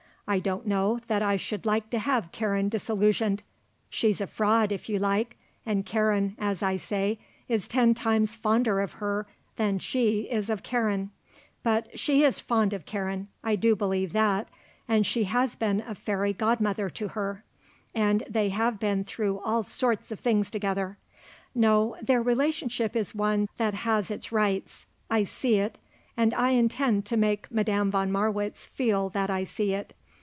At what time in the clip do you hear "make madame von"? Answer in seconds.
27.17-28.09